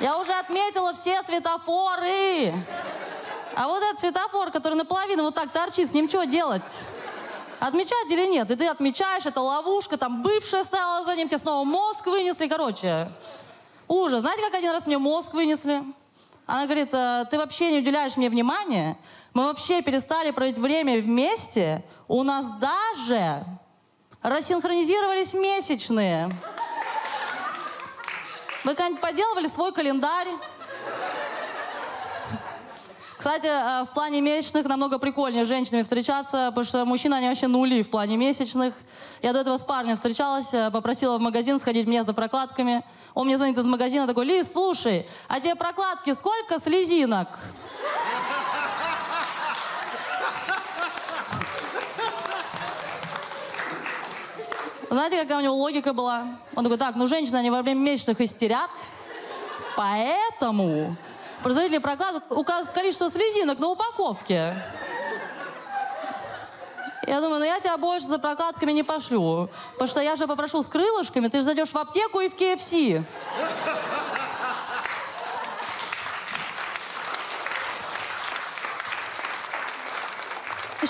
Я 0.00 0.16
уже 0.16 0.32
отметила 0.32 0.94
все 0.94 1.22
светофоры. 1.24 2.54
А 3.54 3.68
вот 3.68 3.82
этот 3.82 4.00
светофор, 4.00 4.50
который 4.50 4.74
наполовину 4.74 5.24
вот 5.24 5.34
так 5.34 5.52
торчит, 5.52 5.90
с 5.90 5.92
ним 5.92 6.08
что 6.08 6.24
делать? 6.24 6.86
Отмечать 7.58 8.10
или 8.10 8.26
нет? 8.26 8.50
И 8.50 8.56
ты 8.56 8.66
отмечаешь, 8.66 9.26
это 9.26 9.42
ловушка, 9.42 9.98
там 9.98 10.22
бывшая 10.22 10.64
стояла 10.64 11.04
за 11.04 11.14
ним, 11.16 11.28
тебе 11.28 11.36
снова 11.38 11.64
мозг 11.64 12.06
вынесли, 12.06 12.48
короче. 12.48 13.12
Ужас. 13.88 14.20
Знаете, 14.20 14.42
как 14.42 14.54
один 14.54 14.70
раз 14.70 14.86
мне 14.86 14.96
мозг 14.96 15.34
вынесли? 15.34 15.82
Она 16.46 16.64
говорит, 16.64 16.94
«Э, 16.94 17.26
ты 17.30 17.36
вообще 17.36 17.70
не 17.70 17.78
уделяешь 17.80 18.16
мне 18.16 18.30
внимания, 18.30 18.96
мы 19.34 19.44
вообще 19.44 19.82
перестали 19.82 20.30
проводить 20.30 20.58
время 20.58 20.98
вместе, 21.00 21.84
у 22.08 22.22
нас 22.22 22.46
даже 22.58 23.44
рассинхронизировались 24.22 25.34
месячные. 25.34 26.30
Вы 28.62 28.74
когда-нибудь 28.74 29.00
поделывали 29.00 29.48
свой 29.48 29.72
календарь? 29.72 30.28
Кстати, 33.16 33.46
э, 33.46 33.84
в 33.84 33.92
плане 33.92 34.20
месячных 34.22 34.66
намного 34.66 34.98
прикольнее 34.98 35.44
с 35.44 35.48
женщинами 35.48 35.82
встречаться, 35.82 36.46
потому 36.48 36.64
что 36.64 36.84
мужчины, 36.86 37.14
они 37.14 37.28
вообще 37.28 37.48
нули 37.48 37.82
в 37.82 37.90
плане 37.90 38.16
месячных. 38.16 38.74
Я 39.20 39.34
до 39.34 39.40
этого 39.40 39.58
с 39.58 39.64
парнем 39.64 39.96
встречалась, 39.96 40.52
э, 40.52 40.70
попросила 40.70 41.18
в 41.18 41.20
магазин 41.20 41.58
сходить 41.58 41.86
мне 41.86 42.02
за 42.04 42.14
прокладками. 42.14 42.82
Он 43.14 43.26
мне 43.26 43.36
звонит 43.36 43.58
из 43.58 43.66
магазина, 43.66 44.06
такой, 44.06 44.24
Лиз, 44.24 44.52
слушай, 44.52 45.06
а 45.28 45.38
тебе 45.38 45.54
прокладки 45.54 46.14
сколько 46.14 46.58
слезинок? 46.58 47.28
Знаете, 54.90 55.20
какая 55.20 55.38
у 55.38 55.40
него 55.40 55.54
логика 55.54 55.92
была? 55.92 56.26
Он 56.56 56.64
такой, 56.64 56.76
так, 56.76 56.96
ну 56.96 57.06
женщины, 57.06 57.36
они 57.36 57.48
во 57.48 57.62
время 57.62 57.78
месячных 57.80 58.20
истерят, 58.20 58.70
поэтому 59.76 60.96
производители 61.44 61.78
прокладок 61.78 62.24
указывают 62.28 62.72
количество 62.72 63.08
слезинок 63.08 63.60
на 63.60 63.68
упаковке. 63.68 64.56
Я 67.06 67.20
думаю, 67.20 67.38
ну 67.38 67.44
я 67.44 67.60
тебя 67.60 67.76
больше 67.76 68.06
за 68.06 68.18
прокладками 68.18 68.72
не 68.72 68.82
пошлю. 68.82 69.48
Потому 69.74 69.88
что 69.88 70.00
я 70.00 70.16
же 70.16 70.26
попрошу 70.26 70.62
с 70.62 70.68
крылышками, 70.68 71.28
ты 71.28 71.38
же 71.38 71.44
зайдешь 71.44 71.70
в 71.70 71.76
аптеку 71.76 72.20
и 72.20 72.28
в 72.28 72.34
KFC. 72.34 73.04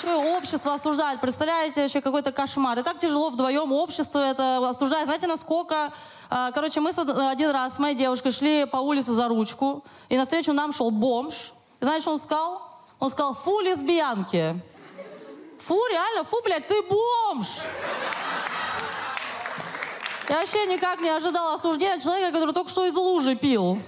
Еще 0.01 0.13
и 0.13 0.35
общество 0.35 0.73
осуждает. 0.73 1.21
Представляете, 1.21 1.85
еще 1.85 2.01
какой-то 2.01 2.33
кошмар. 2.33 2.79
И 2.79 2.83
так 2.83 2.99
тяжело 2.99 3.29
вдвоем 3.29 3.71
общество 3.71 4.19
это 4.19 4.67
осуждает. 4.67 5.05
Знаете, 5.05 5.27
насколько... 5.27 5.93
а, 6.31 6.53
Короче, 6.53 6.81
мы 6.81 6.91
один 6.91 7.51
раз 7.51 7.77
с 7.77 7.79
моей 7.79 7.95
девушкой 7.95 8.33
шли 8.33 8.65
по 8.65 8.79
улице 8.79 9.13
за 9.13 9.29
ручку, 9.29 9.85
и 10.09 10.17
навстречу 10.17 10.55
нам 10.55 10.73
шел 10.73 10.91
бомж. 10.91 11.53
И 11.81 11.85
знаете, 11.85 12.03
что 12.03 12.13
он 12.13 12.19
сказал? 12.19 12.63
Он 12.99 13.11
сказал, 13.11 13.35
фу, 13.35 13.61
лесбиянки. 13.61 14.59
Фу, 15.59 15.79
реально, 15.91 16.25
фу, 16.25 16.41
блядь, 16.45 16.67
ты 16.67 16.81
бомж. 16.81 17.47
Я 20.31 20.39
вообще 20.39 20.65
никак 20.65 21.01
не 21.01 21.11
ожидала 21.11 21.55
осуждения 21.57 22.01
человека, 22.01 22.33
который 22.33 22.55
только 22.55 22.71
что 22.71 22.87
из 22.87 22.95
лужи 22.95 23.37
пил. 23.37 23.79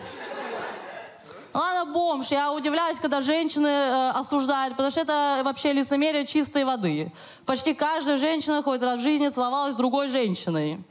Ладно, 1.55 1.93
бомж. 1.93 2.29
Я 2.29 2.53
удивляюсь, 2.53 2.99
когда 2.99 3.21
женщины 3.21 3.67
э, 3.67 4.11
осуждают, 4.15 4.75
потому 4.75 4.91
что 4.91 5.01
это 5.01 5.43
вообще 5.45 5.73
лицемерие 5.73 6.25
чистой 6.25 6.65
воды. 6.65 7.13
Почти 7.45 7.75
каждая 7.75 8.17
женщина 8.17 8.63
хоть 8.63 8.83
раз 8.83 9.01
в 9.01 9.03
жизни 9.03 9.29
целовалась 9.29 9.75
с 9.75 9.77
другой 9.77 10.09
женщиной. 10.09 10.83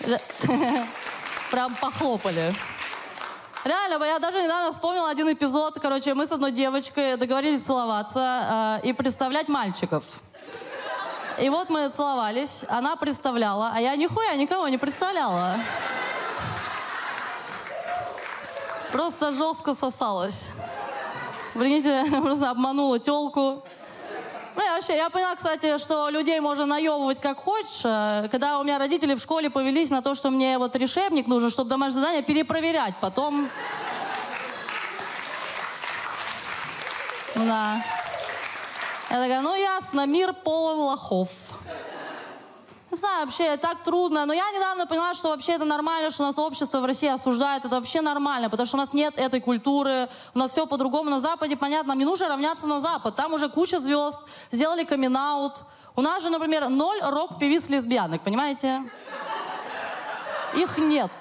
Прям 1.50 1.74
похлопали. 1.76 2.54
Реально, 3.64 4.02
я 4.04 4.18
даже 4.18 4.40
недавно 4.40 4.72
вспомнила 4.72 5.10
один 5.10 5.30
эпизод. 5.30 5.78
Короче, 5.80 6.14
мы 6.14 6.26
с 6.26 6.32
одной 6.32 6.52
девочкой 6.52 7.18
договорились 7.18 7.62
целоваться 7.62 8.78
э, 8.82 8.88
и 8.88 8.92
представлять 8.94 9.48
мальчиков. 9.48 10.04
И 11.38 11.48
вот 11.50 11.68
мы 11.68 11.88
целовались, 11.90 12.64
она 12.68 12.96
представляла, 12.96 13.72
а 13.74 13.80
я 13.80 13.96
нихуя 13.96 14.34
никого 14.36 14.68
не 14.68 14.78
представляла. 14.78 15.56
Просто 18.92 19.32
жестко 19.32 19.74
сосалась. 19.74 20.48
Прикиньте, 21.54 22.04
просто 22.22 22.50
обманула 22.50 22.98
телку. 22.98 23.62
Ну, 24.56 24.64
я 24.64 24.74
вообще, 24.74 24.96
я 24.96 25.08
поняла, 25.10 25.36
кстати, 25.36 25.78
что 25.78 26.08
людей 26.10 26.40
можно 26.40 26.66
наебывать 26.66 27.20
как 27.20 27.38
хочешь. 27.38 27.82
Э, 27.84 28.28
Когда 28.30 28.58
у 28.58 28.64
меня 28.64 28.78
родители 28.78 29.14
в 29.14 29.20
школе 29.20 29.48
повелись 29.48 29.90
на 29.90 30.02
то, 30.02 30.14
что 30.14 30.30
мне 30.30 30.58
вот 30.58 30.74
решебник 30.76 31.28
нужен, 31.28 31.50
чтобы 31.50 31.70
домашнее 31.70 32.02
задание 32.02 32.22
перепроверять 32.22 32.94
потом. 33.00 33.48
Да. 37.36 37.84
Я 39.08 39.16
такая, 39.16 39.40
ну 39.40 39.54
ясно, 39.54 40.06
мир 40.06 40.32
полон 40.32 40.78
лохов. 40.80 41.30
Не 42.90 42.98
знаю, 42.98 43.24
вообще 43.24 43.56
так 43.56 43.84
трудно. 43.84 44.26
Но 44.26 44.32
я 44.32 44.50
недавно 44.50 44.86
поняла, 44.86 45.14
что 45.14 45.28
вообще 45.28 45.52
это 45.52 45.64
нормально, 45.64 46.10
что 46.10 46.24
у 46.24 46.26
нас 46.26 46.38
общество 46.38 46.80
в 46.80 46.84
России 46.84 47.08
осуждает. 47.08 47.64
Это 47.64 47.76
вообще 47.76 48.00
нормально, 48.00 48.50
потому 48.50 48.66
что 48.66 48.76
у 48.76 48.80
нас 48.80 48.92
нет 48.92 49.14
этой 49.16 49.40
культуры. 49.40 50.08
У 50.34 50.38
нас 50.38 50.50
все 50.50 50.66
по-другому. 50.66 51.10
На 51.10 51.20
Западе, 51.20 51.56
понятно, 51.56 51.92
не 51.92 52.04
нужно 52.04 52.28
равняться 52.28 52.66
на 52.66 52.80
Запад. 52.80 53.14
Там 53.14 53.32
уже 53.32 53.48
куча 53.48 53.78
звезд, 53.78 54.20
сделали 54.50 54.84
камин 54.84 55.16
-аут. 55.16 55.62
У 55.94 56.02
нас 56.02 56.22
же, 56.22 56.30
например, 56.30 56.68
ноль 56.68 57.00
рок-певиц-лесбиянок, 57.02 58.22
понимаете? 58.22 58.82
Их 60.54 60.78
нет. 60.78 61.12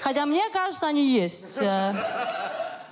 Хотя 0.00 0.26
мне 0.26 0.48
кажется, 0.50 0.86
они 0.86 1.06
есть. 1.06 1.58
Э, 1.60 1.94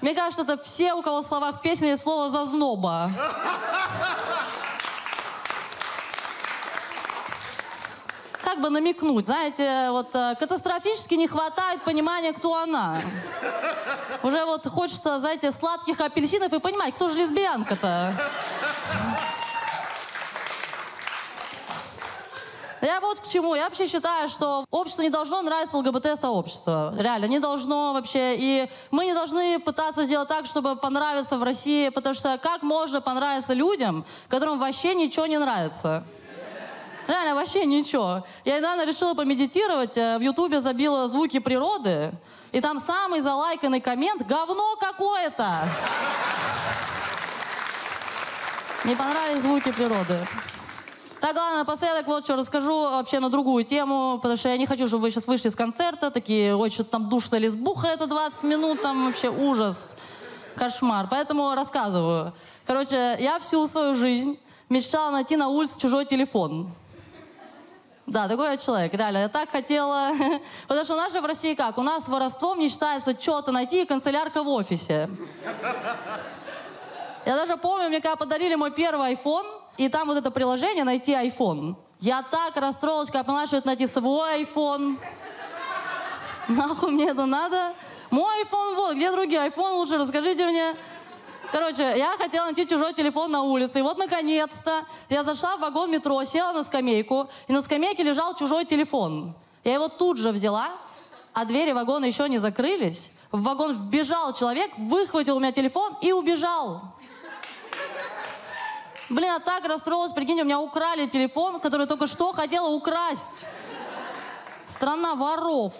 Мне 0.00 0.14
кажется, 0.14 0.42
это 0.42 0.62
все, 0.62 0.92
у 0.92 1.02
кого 1.02 1.22
в 1.22 1.26
словах 1.26 1.62
песни 1.62 1.96
слово 1.96 2.30
«зазноба». 2.30 3.10
Как 8.54 8.62
бы 8.62 8.70
намекнуть, 8.70 9.26
знаете, 9.26 9.90
вот 9.90 10.14
э, 10.14 10.36
катастрофически 10.38 11.14
не 11.14 11.26
хватает 11.26 11.82
понимания, 11.82 12.32
кто 12.32 12.54
она. 12.54 13.00
Уже 14.22 14.44
вот 14.44 14.68
хочется, 14.68 15.18
знаете, 15.18 15.50
сладких 15.50 16.00
апельсинов 16.00 16.52
и 16.52 16.60
понимать, 16.60 16.94
кто 16.94 17.08
же 17.08 17.18
лесбиянка-то. 17.18 18.14
Я 22.80 23.00
вот 23.00 23.18
к 23.18 23.26
чему. 23.26 23.56
Я 23.56 23.64
вообще 23.64 23.88
считаю, 23.88 24.28
что 24.28 24.66
обществу 24.70 25.02
не 25.02 25.10
должно 25.10 25.42
нравиться 25.42 25.76
ЛГБТ-сообщество. 25.78 26.94
Реально, 26.96 27.24
не 27.24 27.40
должно 27.40 27.92
вообще. 27.92 28.36
И 28.36 28.70
мы 28.92 29.06
не 29.06 29.14
должны 29.14 29.58
пытаться 29.58 30.04
сделать 30.04 30.28
так, 30.28 30.46
чтобы 30.46 30.76
понравиться 30.76 31.38
в 31.38 31.42
России, 31.42 31.88
потому 31.88 32.14
что 32.14 32.38
как 32.38 32.62
можно 32.62 33.00
понравиться 33.00 33.52
людям, 33.52 34.04
которым 34.28 34.60
вообще 34.60 34.94
ничего 34.94 35.26
не 35.26 35.38
нравится? 35.38 36.04
Реально, 37.06 37.34
вообще 37.34 37.66
ничего. 37.66 38.24
Я 38.44 38.58
недавно 38.58 38.86
решила 38.86 39.14
помедитировать, 39.14 39.96
э, 39.96 40.16
в 40.18 40.22
Ютубе 40.22 40.62
забила 40.62 41.06
звуки 41.08 41.38
природы, 41.38 42.12
и 42.52 42.60
там 42.60 42.78
самый 42.78 43.20
залайканный 43.20 43.80
коммент 43.80 44.26
«Говно 44.26 44.76
какое-то!» 44.80 45.68
Не 48.84 48.94
понравились 48.94 49.42
звуки 49.42 49.72
природы. 49.72 50.26
Так, 51.20 51.36
ладно, 51.36 51.60
напоследок 51.60 52.06
вот 52.06 52.24
что 52.24 52.36
расскажу 52.36 52.74
вообще 52.74 53.18
на 53.18 53.30
другую 53.30 53.64
тему, 53.64 54.18
потому 54.22 54.36
что 54.36 54.50
я 54.50 54.58
не 54.58 54.66
хочу, 54.66 54.86
чтобы 54.86 55.04
вы 55.04 55.10
сейчас 55.10 55.26
вышли 55.26 55.48
с 55.48 55.56
концерта, 55.56 56.10
такие, 56.10 56.54
ой, 56.54 56.68
что-то 56.68 56.90
там 56.90 57.08
душно 57.08 57.36
лесбуха 57.36 57.86
это 57.88 58.06
20 58.06 58.42
минут, 58.42 58.82
там 58.82 59.06
вообще 59.06 59.30
ужас, 59.30 59.96
кошмар. 60.54 61.08
Поэтому 61.10 61.54
рассказываю. 61.54 62.34
Короче, 62.66 63.16
я 63.20 63.38
всю 63.40 63.66
свою 63.66 63.94
жизнь 63.94 64.38
мечтала 64.68 65.10
найти 65.10 65.36
на 65.36 65.48
улице 65.48 65.80
чужой 65.80 66.04
телефон. 66.04 66.70
Да, 68.06 68.28
такой 68.28 68.50
я 68.50 68.56
человек, 68.56 68.92
реально. 68.92 69.18
Я 69.18 69.28
так 69.28 69.50
хотела. 69.50 70.10
Потому 70.68 70.84
что 70.84 70.94
у 70.94 70.96
нас 70.96 71.12
же 71.12 71.20
в 71.20 71.24
России 71.24 71.54
как? 71.54 71.78
У 71.78 71.82
нас 71.82 72.06
воровством 72.06 72.58
не 72.58 72.68
считается 72.68 73.18
что-то 73.18 73.50
найти 73.50 73.82
и 73.82 73.86
канцелярка 73.86 74.42
в 74.42 74.48
офисе. 74.48 75.08
Я 77.24 77.36
даже 77.36 77.56
помню, 77.56 77.88
мне 77.88 78.00
когда 78.00 78.16
подарили 78.16 78.54
мой 78.54 78.70
первый 78.70 79.14
iPhone, 79.14 79.46
и 79.78 79.88
там 79.88 80.08
вот 80.08 80.18
это 80.18 80.30
приложение 80.30 80.84
«Найти 80.84 81.12
iPhone». 81.12 81.74
Я 82.00 82.22
так 82.22 82.54
расстроилась, 82.56 83.08
когда 83.08 83.24
поняла, 83.24 83.46
что 83.46 83.56
это 83.56 83.68
найти 83.68 83.86
свой 83.86 84.42
iPhone. 84.42 84.98
Нахуй 86.48 86.90
мне 86.90 87.08
это 87.08 87.24
надо? 87.24 87.72
Мой 88.10 88.42
iPhone 88.42 88.74
вот, 88.74 88.94
где 88.94 89.10
другие 89.10 89.40
iPhone 89.46 89.76
лучше, 89.76 89.96
расскажите 89.96 90.46
мне. 90.46 90.76
Короче, 91.54 91.84
я 91.96 92.16
хотела 92.18 92.46
найти 92.46 92.66
чужой 92.66 92.92
телефон 92.94 93.30
на 93.30 93.42
улице. 93.42 93.78
И 93.78 93.82
вот, 93.82 93.96
наконец-то, 93.96 94.84
я 95.08 95.22
зашла 95.22 95.56
в 95.56 95.60
вагон 95.60 95.88
метро, 95.88 96.24
села 96.24 96.52
на 96.52 96.64
скамейку, 96.64 97.28
и 97.46 97.52
на 97.52 97.62
скамейке 97.62 98.02
лежал 98.02 98.34
чужой 98.34 98.64
телефон. 98.64 99.36
Я 99.62 99.74
его 99.74 99.86
тут 99.86 100.18
же 100.18 100.32
взяла, 100.32 100.70
а 101.32 101.44
двери 101.44 101.70
вагона 101.70 102.06
еще 102.06 102.28
не 102.28 102.38
закрылись. 102.38 103.12
В 103.30 103.44
вагон 103.44 103.72
вбежал 103.72 104.32
человек, 104.32 104.72
выхватил 104.76 105.36
у 105.36 105.38
меня 105.38 105.52
телефон 105.52 105.96
и 106.02 106.10
убежал. 106.10 106.96
Блин, 109.08 109.34
я 109.34 109.38
так 109.38 109.64
расстроилась, 109.64 110.12
прикинь, 110.12 110.40
у 110.40 110.44
меня 110.44 110.58
украли 110.58 111.06
телефон, 111.06 111.60
который 111.60 111.86
только 111.86 112.08
что 112.08 112.32
хотела 112.32 112.66
украсть. 112.66 113.46
Страна 114.66 115.14
воров. 115.14 115.72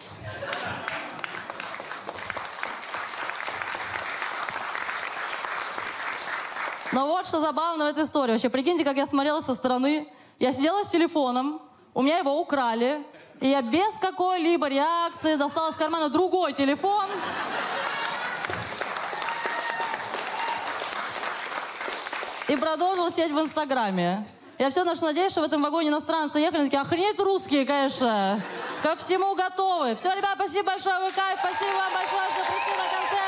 Но 6.95 7.09
вот 7.09 7.27
что 7.27 7.41
забавно 7.41 7.87
в 7.87 7.89
этой 7.89 8.05
истории. 8.05 8.31
Вообще, 8.31 8.49
прикиньте, 8.49 8.85
как 8.85 8.97
я 8.97 9.09
смотрела 9.09 9.41
со 9.41 9.57
стороны. 9.57 10.07
Я 10.39 10.53
сидела 10.53 10.85
с 10.85 10.91
телефоном, 10.91 11.61
у 11.93 12.03
меня 12.03 12.19
его 12.19 12.41
украли, 12.41 13.03
и 13.41 13.49
я 13.49 13.63
без 13.63 13.99
какой-либо 14.01 14.69
реакции 14.69 15.35
достала 15.35 15.73
из 15.73 15.77
кармана 15.77 16.09
другой 16.09 16.53
телефон. 16.53 17.07
И 22.47 22.55
продолжила 22.57 23.11
сидеть 23.11 23.33
в 23.33 23.41
Инстаграме. 23.41 24.25
Я 24.59 24.71
все 24.71 24.85
ношу 24.85 25.07
надеюсь, 25.07 25.33
что 25.33 25.41
в 25.41 25.45
этом 25.45 25.65
вагоне 25.65 25.89
иностранцы 25.89 26.39
ехали, 26.39 26.67
такие, 26.67 26.81
охренеть 26.81 27.19
русские, 27.19 27.67
конечно. 27.67 28.41
Ко 28.85 28.95
всему 28.95 29.35
готовы. 29.35 29.97
Все, 29.97 30.15
ребят, 30.15 30.35
спасибо 30.37 30.67
большое, 30.67 31.01
вы 31.01 31.11
кайф. 31.11 31.41
Спасибо 31.41 31.73
вам 31.77 31.93
большое, 31.93 32.31
что 32.31 32.53
пришли 32.53 32.73
на 32.77 33.01
концерт. 33.01 33.24